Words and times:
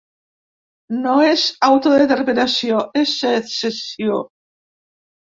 No 1.01 1.11
és 1.25 1.43
autodeterminació, 1.67 2.79
és 3.01 3.13
secessió. 3.25 4.17